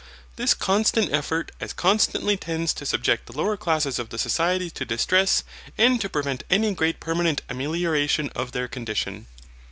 This 0.35 0.55
constant 0.55 1.11
effort 1.13 1.51
as 1.61 1.73
constantly 1.73 2.35
tends 2.35 2.73
to 2.73 2.87
subject 2.87 3.27
the 3.27 3.37
lower 3.37 3.55
classes 3.55 3.99
of 3.99 4.09
the 4.09 4.17
society 4.17 4.71
to 4.71 4.83
distress 4.83 5.43
and 5.77 6.01
to 6.01 6.09
prevent 6.09 6.43
any 6.49 6.73
great 6.73 6.99
permanent 6.99 7.43
amelioration 7.49 8.29
of 8.29 8.51
their 8.51 8.67
condition. 8.67 9.27